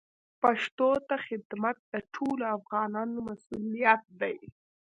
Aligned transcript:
پښتو 0.41 0.89
ته 1.07 1.15
خدمت 1.27 1.77
د 1.91 1.95
ټولو 2.13 2.43
افغانانو 2.57 3.15
مسوولیت 3.27 4.01
دی. 4.21 4.35